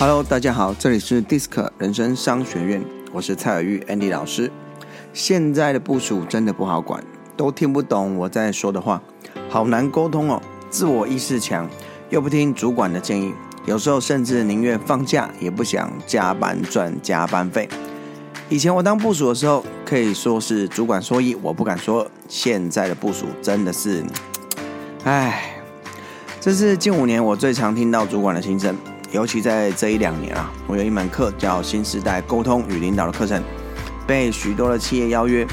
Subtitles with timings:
[0.00, 4.50] Hello，大家好，这里是 DISC 人生商学院，我是蔡尔玉 Andy 老师。
[5.12, 7.04] 现在的部署真的不好管，
[7.36, 9.02] 都听不懂我在说的话，
[9.50, 10.40] 好难沟通哦。
[10.70, 11.68] 自我意识强，
[12.08, 13.34] 又不听主管的建议，
[13.66, 17.68] 有时候甚至宁愿放假也不想加班赚加班费。
[18.48, 22.10] 以前我当部署的时候，可以说是主管说一，我不敢说。
[22.26, 24.02] 现在的部署真的是，
[25.04, 25.56] 唉，
[26.40, 28.74] 这是近五年我最常听到主管的心声。
[29.12, 33.42] 尤其在这一两年啊，我有一门课叫“新时代沟通与领导”的课程，
[34.06, 35.44] 被许多的企业邀约，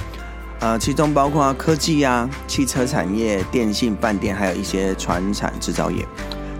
[0.60, 6.06] 呃，其中包括科技啊、汽车产业、电信、饭店，还有一些船产制造业。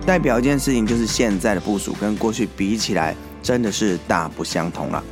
[0.04, 5.04] 代表一件事情，就是现在的部署跟过去比起来，真的是大不相同了。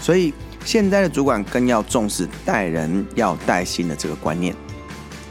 [0.00, 0.32] 所以，
[0.64, 4.56] 现在的主管更要重视带人要带心的这个观念。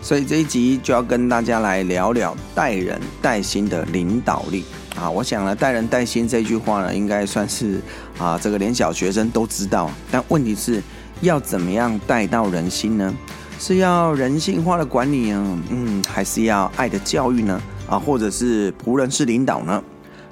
[0.04, 4.64] 所以这一集就要跟大家来聊聊带人带心的领导力。
[4.96, 7.82] 啊，我想呢，带人带心这句话呢，应该算是
[8.18, 9.92] 啊，这个连小学生都知道。
[10.10, 10.82] 但问题是，
[11.22, 13.14] 要怎么样带到人心呢？
[13.60, 15.64] 是要人性化的管理呢？
[15.70, 17.62] 嗯，还是要爱的教育呢？
[17.90, 19.84] 啊，或者是仆人式领导呢？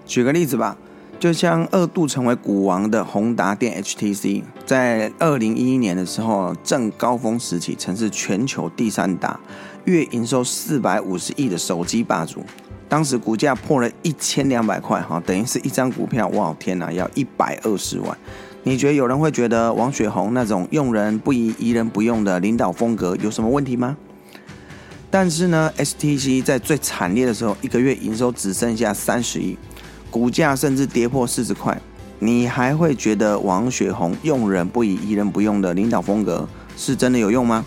[0.06, 0.78] 举个例子吧，
[1.20, 9.40] 就像二度成为股王的宏达电 HTC，在二零一一年的时候正高峰时期，曾是全球第三大，
[9.86, 12.44] 月营收四百五十亿的手机霸主。
[12.94, 18.16] 当时股价破了一千两百块，哈，等于是一张股票，哇，天哪，要一百二十万。
[18.62, 23.98] 你觉得有人会觉得王雪红那种用人不疑、疑人不用的领导风格有什么问题吗？
[25.10, 29.58] 但是呢，STC 在最惨烈的时候，一个月营收只剩下三十亿，
[30.12, 31.76] 股价甚至跌破四十块，
[32.20, 37.66] 你还会觉得王雪红用人不疑、疑人不用的领导风格是真的有用吗？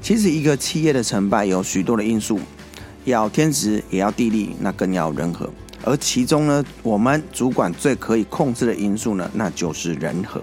[0.00, 2.40] 其实，一个企业的成败有许多的因素。
[3.04, 5.48] 要天时，也要地利，那更要人和。
[5.84, 10.40] 而其中呢，我们主管最可以控制的因素呢，那就是人和。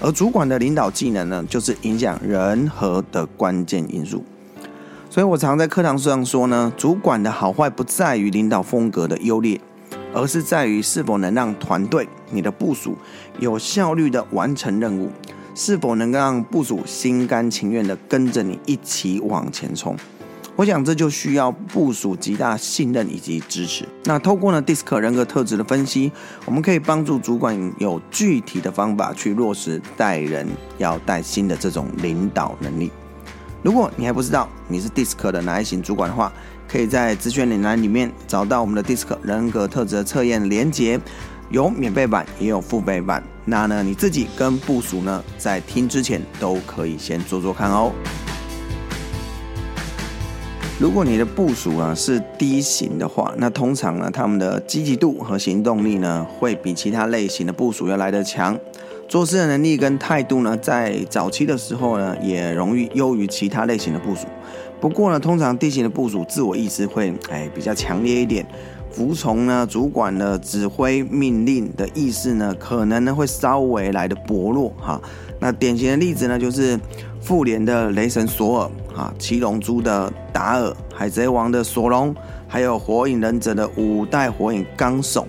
[0.00, 4.24] 而主管的领导技能呢，就是影响人和的关键因素。
[5.10, 9.60] 所以我常在课堂上说呢，主管的好坏不在于领导风格的优劣，
[10.14, 12.96] 而是在于是否能让团队、你的部署
[13.40, 15.10] 有效率的完成任务，
[15.54, 19.96] 是否能够让部署心甘情愿的跟着你一起往前冲。
[20.56, 23.86] 我想这就需要部署极大信任以及支持。
[24.04, 26.10] 那透过呢 DISC 人格特质的分析，
[26.46, 32.90] 我们可以帮助主管有具体的方法去落实带人要带心的这种领导能力。
[33.62, 36.32] 如果你还不知道你是 DISC 的哪一型主管的话，
[36.66, 40.98] 可以在资讯栏里面找到我们的 DISC 人格特质的测验连接，
[41.50, 43.22] 有免费版也有付费版。
[43.44, 47.92] 那呢你自己跟部署呢在听之前都可以先做做看哦。
[50.78, 58.54] 如果你的部署啊是低型的话，那通常呢，他们的积极度和行动力呢，会比其他类型的部署要来得强。
[59.08, 64.26] 做事的能力跟态度呢，在早期的时候呢，也容易优于其他类型的部署。
[64.78, 68.46] 不过呢，通常低型的部署自我意识会哎比较强烈一点，
[68.90, 75.00] 服从呢主管的指挥命令的意识呢，可能呢会稍微来的薄弱哈。
[75.40, 76.78] 那典型的例子呢，就是
[77.22, 78.70] 复联的雷神索尔。
[78.96, 82.14] 啊，七龙珠的达尔，海贼王的索隆，
[82.48, 85.26] 还有火影忍者的五代火影纲手，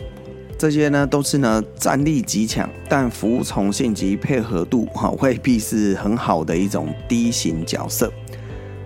[0.57, 8.09] 这些呢都是呢战力极强，但服从性及配合度哈 未必是很好的一种低型角色。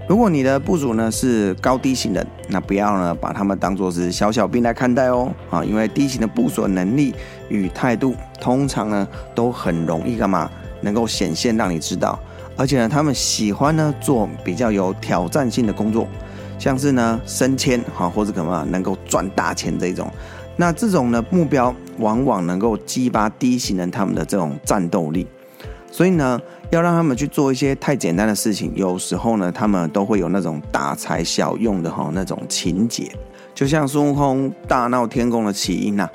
[0.09, 7.13] 如果你的部署呢是高低型的，那不要呢把他们当做是小小兵来看待哦啊，因为低型的部署能力
[7.49, 10.49] 与态度，通常呢都很容易干嘛
[10.81, 12.19] 能够显现让你知道。
[12.61, 16.07] 而且呢，他们喜欢呢做比较有挑战性的工作，
[16.59, 20.07] 像是呢升迁哈，或者什么能够赚大钱这种。
[20.57, 25.25] 那这种呢目标往往能够激发低型人他们的这种战斗力。
[25.91, 26.39] 所以呢，
[26.69, 33.11] 要让他们去做一些太简单的事情，有时候呢，他们都会有那种大材小用的哈那种情节。
[33.55, 36.07] 就像孙悟空大闹天宫的起因呐，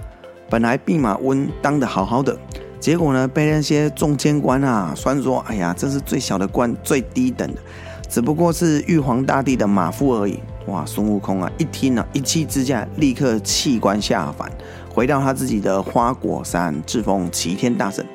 [0.48, 2.38] 本来弼马温当的好好的。
[2.86, 7.60] 结果呢，被那些中监官啊虽然说：“哎呀，这是最小的官，最低等的，
[8.08, 10.38] 只不过是玉皇大帝的马夫而已。”
[10.68, 14.48] 哇，孙悟空啊，一听呢，一气之下立刻弃官下凡，
[14.88, 18.06] 回到他自己的花果山，自封齐天大圣。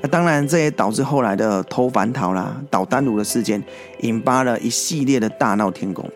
[0.00, 3.60] 那当然，这也导致后来的偷蟠桃啦、捣丹炉的事件，
[4.02, 6.08] 引发了一系列的大闹天宫。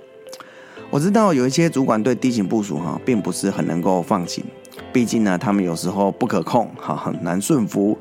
[0.89, 4.45] 我知道有一些主管对低型部署哈，并不是很能够放心。
[4.93, 7.94] 毕竟呢，他们有时候不可控，哈，很难顺服，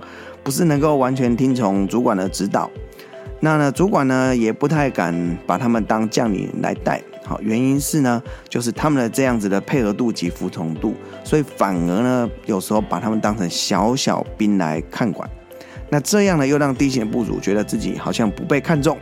[0.43, 2.69] 不是能够完全听从主管的指导。
[3.39, 15.29] 那呢，主管呢也不太敢把他们当将领来带，好，原因是呢，就是他们的这样子的配合度及服从度，所以反而呢，有时候把他们当成小小兵来看管。
[15.89, 18.97] 那这样呢，又让地线部署觉得自己好像不被看重，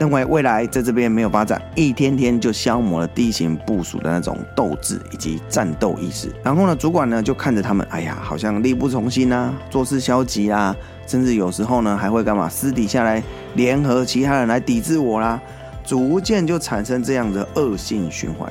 [0.00, 6.32] 认为未来在这边没有发展，一天天就消磨了低型部署的那种斗志以及战斗意识。
[6.42, 10.74] 然后呢，主管呢就看着他们，哎呀，好像力不从心啊，做事消极啊，
[11.06, 12.48] 甚至有时候呢还会干嘛？
[12.48, 13.22] 私底下来
[13.56, 15.38] 联合其他人来抵制我啦，
[15.84, 18.50] 逐渐就产生这样的恶性循环。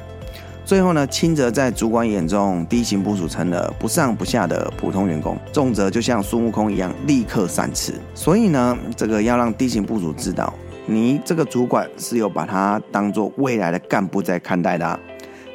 [0.63, 7.95] 最后呢，轻则在主管眼中低型部署成了不上不下的普通员工，重则就像孙悟空一样立刻散辞。
[8.13, 10.53] 所以呢，这个要让低型部署知道，
[10.91, 14.99] 你这个主管是有把他当做未来的干部在看待的，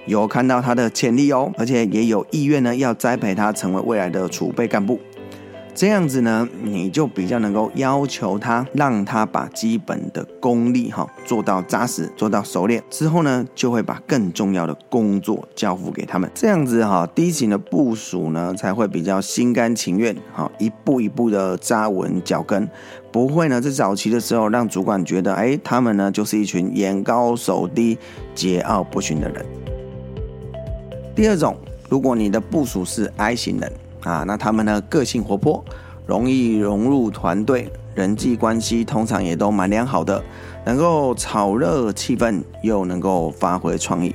[0.06, 5.00] 有看到他的潜力哦，而且也有意愿呢要栽培他成为未来的储备干部。
[5.74, 16.30] 这样子呢，你就比较能够要求他，让他把基本的功力哈做到扎实，做到熟练之后呢，就会把更重要的工作交付给他们。
[16.32, 22.68] 这样子哈，低型的部署呢，才会比较心甘情愿哈，一步一步的扎稳脚跟，
[23.10, 27.98] 不会呢在早期的时候让主管觉得，哎，他们呢就是一群眼高手低、
[28.36, 29.44] 桀骜不驯的人。
[31.16, 31.56] 第二种，
[31.88, 33.72] 如果你的部署是 I 型人。
[34.04, 34.80] 啊，那他们呢？
[34.82, 35.64] 个性活泼，
[36.06, 40.22] 容易融入团队，人际关系通常也都蛮良好的，
[40.64, 44.14] 能够炒热气氛，又能够发挥创意。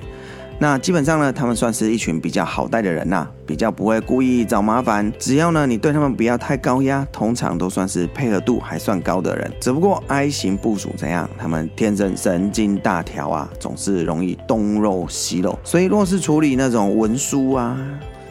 [0.61, 5.09] 那基本上呢，他们算是一群比较好带的人呐，比较不会故意找麻烦。
[5.17, 9.49] 只要呢，你对他们不要太高压，通常都算是配合度还算高的人。
[9.61, 11.29] 只不过 I 型部署怎样？
[11.37, 17.79] 他们天生神经大条啊，总是容易东漏西漏，所以若是处理那种文书啊。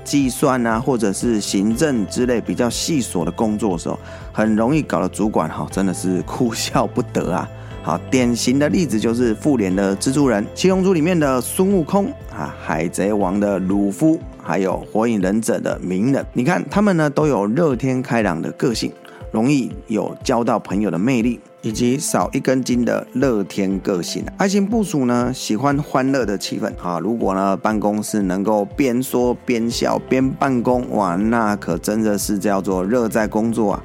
[0.08, 3.98] 计算啊，或者是行政之类比较细琐的工作的时候，
[4.32, 7.46] 很容易搞得主管哈，真的是哭笑不得啊。
[7.84, 16.24] 好，典型的例子就是复联的蜘蛛人、七龙珠里面的孙悟空啊、海贼王的鲁夫，还有火影忍者的鸣人。
[16.32, 18.90] 你看他们呢，都有乐天开朗的个性，
[19.30, 21.38] 容易有交到朋友的魅力。
[21.62, 27.00] 以及少一根筋的乐天个性，爱情部署呢喜欢欢乐的气氛啊。
[27.00, 33.82] 如果呢办公室能够边说边笑边办公，哇，那可真的是叫做热在工作啊。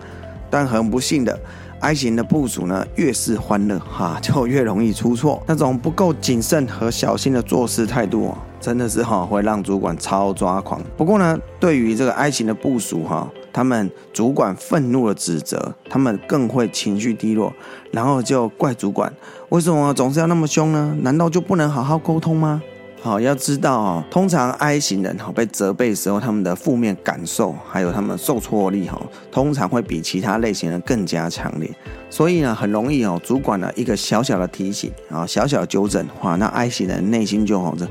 [0.52, 1.40] 但很不幸的
[1.80, 5.42] ，I 型的部署呢越是欢乐哈，就越容易出错。
[5.48, 10.80] 那种不够谨慎和小心的做事态度，真的是哈会让主管超抓狂。
[10.96, 13.28] 不过呢，对于这个 I 型的部署哈。
[13.54, 17.54] 他们主管愤怒的指责，他们更会情绪低落，
[17.92, 19.14] 然后就怪主管
[19.50, 20.98] 为什么总是要那么凶呢？
[21.02, 22.62] 难道就不能好好沟通吗？
[23.02, 28.98] 好，要知道哦，通常 I 型人哈被责备的时候，他们的负面感受还有他们受挫力哈，
[29.30, 31.70] 通常会比其他类型人更加强烈，
[32.10, 37.86] 所以呢，很容易哦，主管呢一个小小的提醒啊，小小纠正，哇，那 I 型人内心就好这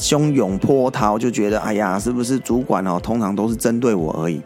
[0.00, 4.42] 汹涌波涛，就觉得哎呀，是不是主管哦，通常都是针对我而已。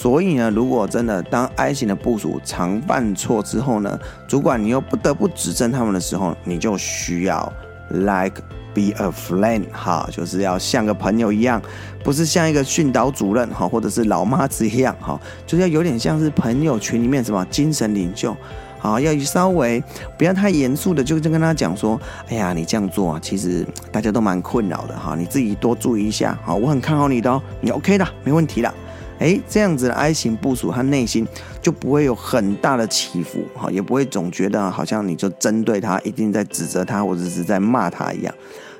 [0.00, 3.98] 所以呢，如果真的当 I 型的部署常犯错之后呢，
[4.28, 7.52] 主管你又不得不指正他们的时候，你就需要
[7.90, 8.40] like
[8.72, 11.60] be a friend 哈，就是要像个朋友一样，
[12.04, 18.36] 不是像一个训导主任哈，或者是老妈子一样哈，就是要有点像是朋友群里面什么精神领袖，
[18.78, 19.82] 好，要稍微
[20.16, 28.72] 不要太严肃的，就就跟他讲说，哎呀，你这样做啊，其实大家都蛮困扰的哈，你自己多注意一下，好，我很看好你的哦，你 OK 的，没问题的。
[29.18, 31.26] 哎，这样子的 I 型部署，他内心
[31.60, 38.32] 就不会有很大的起伏，哈，也不会总觉得好像你就针对他，一定在指责他，或者是在骂他一样。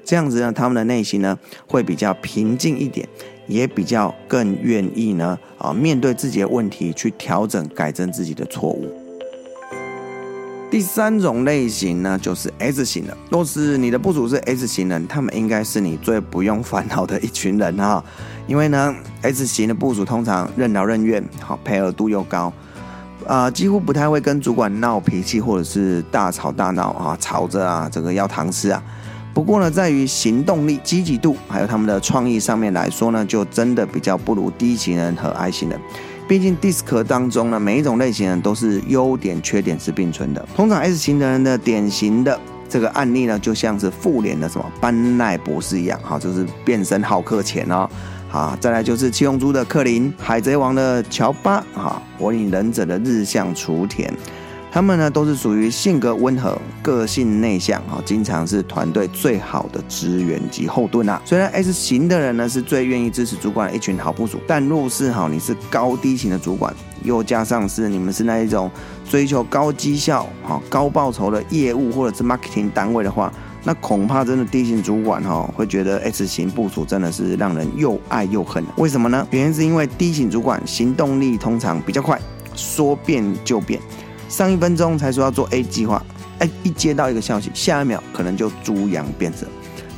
[0.05, 3.07] 这样子呢，他们的内心呢会比较平静一点，
[3.47, 9.08] 也比较更愿意呢啊面对自己的问题，去调整改正自己的错误。
[10.71, 13.17] 第三种类型呢，就是 S 型的。
[13.31, 18.05] 若是你的部署是 S 型人，他们应该是你最不用烦恼的一群人哈。
[18.47, 22.53] 因为呢，S 型的部署通常任劳任怨，好配合度又高，
[23.27, 28.83] 啊，几乎不太会跟主管闹脾气或者是大吵大闹啊，吵着啊，这个要糖吃啊。
[29.33, 35.81] 不过呢，在于行动力、积极度还有他们的创意上面来说呢，就真的比较不如 D 型人和 I 型人。
[36.29, 40.47] 毕竟 DISC 当中呢，每一种类型呢都是优点、缺点是并存的。
[40.55, 42.39] 通常 S 型的人的典型的。
[42.71, 47.89] 这个案例呢，就像是复联的什么班奈博士一样，哈，就是变身好客前哦，
[48.29, 54.13] 好，再来就是七龙珠的克林，海贼王的乔巴，哈，火影忍者的日向雏田。
[54.79, 61.21] 他们呢都是属于性格温和、个性内向，啊，经常是团队最好的支援及后盾啊。
[61.25, 68.71] 虽然 S 型的人呢是最愿意支持主管的一群好部署，但若是哈你是高低型的主管，又加上是你们是那一种
[69.05, 73.33] 追求高绩效、哈高报酬的业务或者是 marketing 单位的话，
[73.65, 78.65] 那恐怕真的 D 型主管哈会觉得 S 型部署真的是让人又爱又恨。
[78.77, 79.27] 为什么呢？
[79.33, 82.17] 原因是因为 D 型主管行动力通常比较快，
[82.55, 83.81] 说变就变，
[84.29, 86.03] 上一分钟才说要做 A 计划，
[86.39, 89.47] 哎，一接到一个消息，下一秒可能就猪羊变色。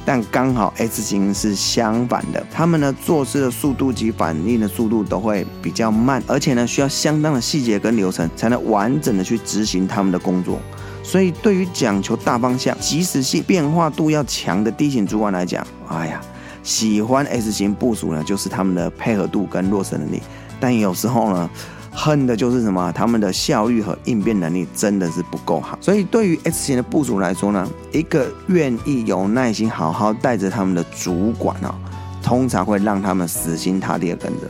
[0.03, 10.59] 但刚好 S 型是相反的，他们呢做事的速度及反应的速度都会比较慢，而且呢需要相当的细节跟流程才能完整的去执行他们的工作。
[11.03, 16.21] 所以对于讲求大方向、及时性、变化度要强的 D 型主管来讲，哎呀，
[16.63, 20.23] 喜欢 S 型部署呢，就是他们的配合度跟落实能力。
[20.59, 21.51] 但有时候呢。
[21.93, 22.93] 恨的就是什么？
[22.93, 25.77] 他们的效率和应变能力真的是不够好。
[25.81, 31.75] 所以对于 S 型的部署来说呢，一个愿意有耐心好好带着他们的主管哦，
[32.23, 34.47] 通常会让他们死心塌地的跟着。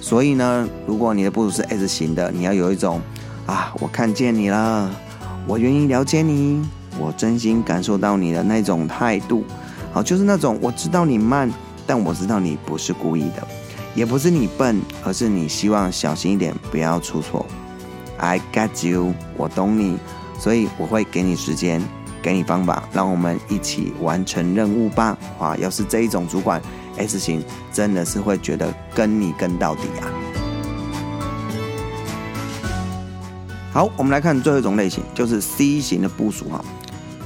[0.00, 3.00] 所以呢，如果你的部署是 S 型的，你要有一种
[3.46, 4.90] 啊，我看见你了，
[5.46, 6.66] 我愿意了解你，
[6.98, 9.44] 我真心感受到你的那种态度。
[9.92, 11.52] 好，就是那种我知道你慢，
[11.86, 13.46] 但我知道你不是故意的。
[13.94, 17.44] 也不是你笨，而是你希望小心一点，不要出错。
[18.18, 19.98] I got you，我懂你，
[20.38, 21.82] 所以我会给你时间，
[22.22, 25.16] 给你方法，让我们一起完成任务吧。
[25.38, 26.60] 啊，要是这一种主管
[26.98, 27.42] S 型，
[27.72, 30.06] 真的是会觉得跟你跟到底啊。
[33.72, 36.64] 好，我们来看最后一种类型，就是 C 型的部署哈。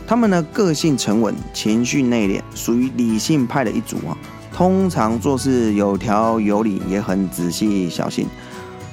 [0.06, 4.16] 他们呢个性沉稳，情绪内敛，属于理性派的一组啊。
[4.54, 8.28] 通常做事有条有理，也很仔细小心。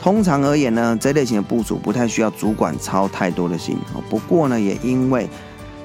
[0.02, 3.78] 通常而言呢，这类型的部署不太需要主管操太多的心。
[4.10, 5.30] 不过呢，也因为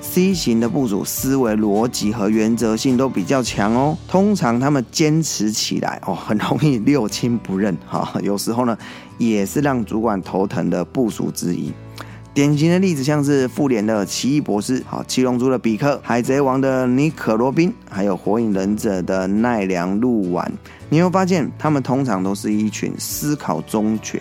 [0.01, 3.99] C 型的部署思维逻辑和原则性都比较强哦。
[4.09, 8.15] 通常他们坚持起来哦，很容易六亲不认哈。
[8.23, 8.79] 有时候呢，
[9.19, 11.71] 也是让主管头疼的部署之一。
[12.37, 20.53] 典型的例子像是复联的奇异博士，好七龙珠的比克，海贼王的尼可罗宾，还有火影忍者的奈良鹿丸。
[20.91, 24.21] 你会发现，他们通常都是一群思考中全、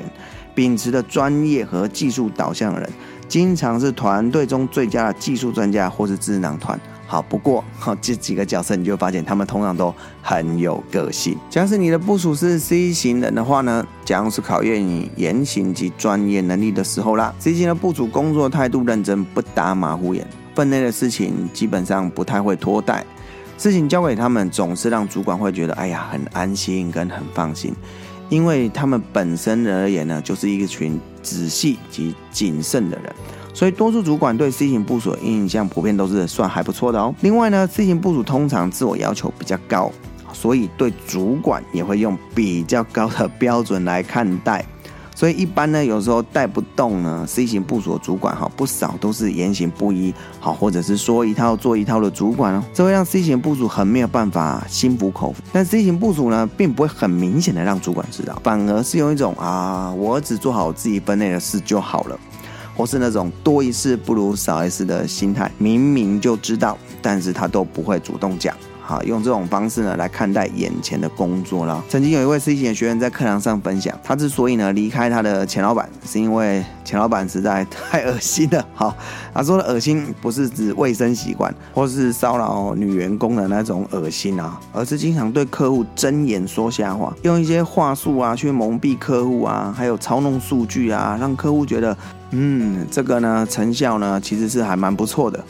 [0.56, 2.90] 秉持的专业和技术导向的人，
[3.28, 6.80] 经常是团队中最佳的技术专家或是智囊团。
[7.08, 9.94] 好，不过哈这几个角色，你就发现他们通常都
[10.24, 11.38] 很有个性。
[11.50, 17.34] 假使你的部署是 C 型人的话呢，将是考验你言行及专业能力的时候啦。
[17.38, 23.06] C 型的部署工作态度认真，不打马虎眼，分内的事情基本上不太会拖带，
[23.56, 27.72] 事情交给他们总是让主管会觉得哎呀很安心跟很放心，
[28.30, 33.14] 因为他们本身而言呢，就是一个群仔细及谨慎的人。
[33.56, 37.16] 所以，多数主管对 C 型部署的印象普遍都是算还不错的哦。
[37.22, 39.90] 另外呢，C 型部署通常自我要求比较高，
[40.34, 44.66] 所以对主管也会用比较高的标准来看待。
[45.16, 55.42] 所以一般呢，有时候带不动呢，C 型部署的主管哈，不少都是言行不一，好，或者是说一套做一套的主管哦，这会让 C 型部署很没有办法心服口服。
[55.54, 62.20] 但 C 型部署呢，并不会很明显的让主管知道，反而是用一种啊，我只做好自己分内的事就好了。
[62.76, 68.56] 或是那种多一事不如少一事的心态，明明就知道，但是他都不会主动讲。
[68.88, 71.84] 好，用这种方式呢来看待眼前的工作了。
[71.90, 78.64] 曾经有一位 C 型的学员在课堂上分享，他之所以呢离开他的前老板，是因为前老板实在太恶心了。
[78.76, 78.96] 好，
[79.34, 91.98] 他说的恶心不是指卫生习惯或是骚扰女员工的那种恶心啊，而是经常对客户睁眼说瞎话，用一些话术啊去蒙蔽客户啊，还有操弄数据啊，让客户觉得，
[92.30, 95.44] 嗯，这个呢成效呢其实是还蛮不错的。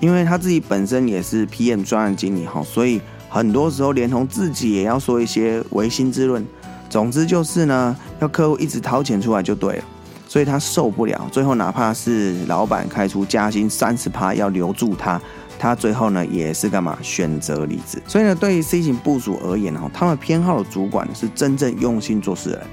[0.00, 6.44] 因为他自己本身也是 PM 专案经理哈，所以很多时候连同自己也要说一些违心之论。
[6.88, 9.84] 总之就是呢，要客户一直掏钱出来就对了，
[10.26, 11.28] 所以他受不了。
[11.30, 15.20] 最后哪怕是老板开出加薪三十趴要留住他，
[15.58, 18.00] 他最后呢也是干嘛选择离职。
[18.06, 22.66] 所以呢，对于 C 型部署而言哈，他们偏好的主管是真正用心做事的人，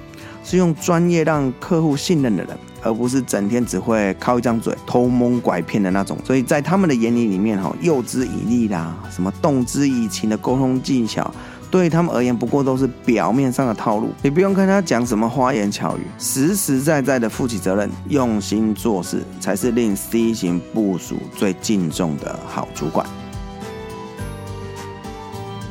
[0.46, 2.58] 是用专业让客户信任的人。
[2.86, 11.34] 而不是整天只会靠一张嘴偷蒙拐骗的那种，所以在他们的眼里里面，哈，诱之以利啦，什么动之以情的沟通技巧，
[11.72, 14.10] 对他们而言不过都是表面上的套路。
[14.22, 23.04] 你不用跟他讲什么花言巧语，实实在在的负起责任，用心做事，才是令 C 型部署最敬重的好主管。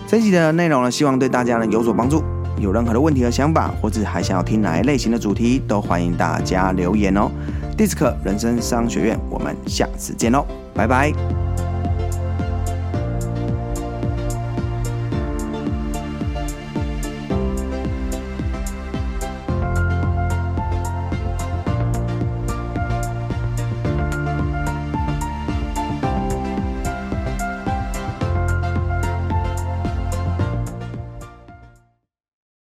[0.09, 2.25] 这集的内容呢，希望对大家呢有所帮助。
[2.58, 7.30] 有任何的问题和想法，或者还想要听哪一类型的主题，都欢迎大家留言哦。
[7.76, 11.12] DISC 人生商学院，我们下次见喽，拜拜。